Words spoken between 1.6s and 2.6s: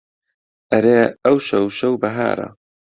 شەو بەهارە